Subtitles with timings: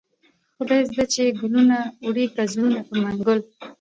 [0.57, 3.39] خداى زده چې گلونه وړې كه زړونه په منگل